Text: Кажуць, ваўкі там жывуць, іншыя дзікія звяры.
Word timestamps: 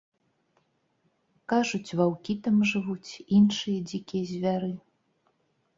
Кажуць, 1.53 1.95
ваўкі 1.99 2.33
там 2.49 2.57
жывуць, 2.73 3.09
іншыя 3.37 3.79
дзікія 3.93 4.23
звяры. 4.33 4.71